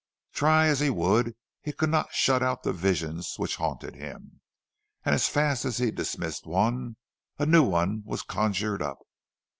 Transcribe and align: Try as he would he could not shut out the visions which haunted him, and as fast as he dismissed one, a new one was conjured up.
Try 0.33 0.65
as 0.65 0.79
he 0.79 0.89
would 0.89 1.35
he 1.61 1.71
could 1.71 1.91
not 1.91 2.11
shut 2.11 2.41
out 2.41 2.63
the 2.63 2.73
visions 2.73 3.35
which 3.37 3.57
haunted 3.57 3.93
him, 3.95 4.41
and 5.05 5.13
as 5.13 5.29
fast 5.29 5.63
as 5.63 5.77
he 5.77 5.91
dismissed 5.91 6.47
one, 6.47 6.95
a 7.37 7.45
new 7.45 7.61
one 7.61 8.01
was 8.03 8.23
conjured 8.23 8.81
up. 8.81 8.97